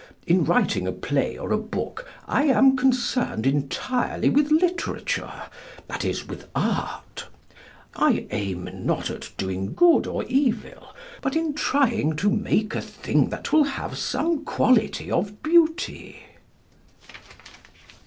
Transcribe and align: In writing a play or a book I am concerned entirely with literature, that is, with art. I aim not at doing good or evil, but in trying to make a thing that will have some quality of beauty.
In 0.25 0.43
writing 0.45 0.87
a 0.87 0.91
play 0.91 1.37
or 1.37 1.51
a 1.51 1.59
book 1.59 2.09
I 2.27 2.45
am 2.45 2.75
concerned 2.75 3.45
entirely 3.45 4.29
with 4.31 4.49
literature, 4.49 5.43
that 5.87 6.03
is, 6.03 6.27
with 6.27 6.47
art. 6.55 7.27
I 7.95 8.25
aim 8.31 8.67
not 8.83 9.11
at 9.11 9.29
doing 9.37 9.75
good 9.75 10.07
or 10.07 10.23
evil, 10.23 10.95
but 11.21 11.35
in 11.35 11.53
trying 11.53 12.15
to 12.15 12.31
make 12.31 12.73
a 12.73 12.81
thing 12.81 13.29
that 13.29 13.53
will 13.53 13.65
have 13.65 13.95
some 13.95 14.43
quality 14.43 15.11
of 15.11 15.43
beauty. 15.43 16.15